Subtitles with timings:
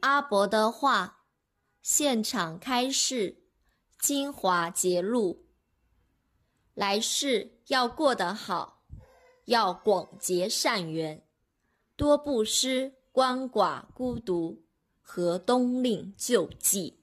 [0.00, 1.24] 阿伯的话，
[1.82, 3.42] 现场开示，
[3.98, 5.46] 精华节录。
[6.74, 8.84] 来世要过得好，
[9.46, 11.26] 要广结善缘，
[11.96, 14.64] 多布施，鳏寡孤独
[15.02, 16.97] 和东令救济。